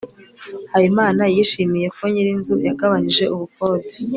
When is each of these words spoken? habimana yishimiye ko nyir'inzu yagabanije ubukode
habimana 0.71 1.23
yishimiye 1.35 1.87
ko 1.95 2.03
nyir'inzu 2.11 2.55
yagabanije 2.67 3.23
ubukode 3.33 3.89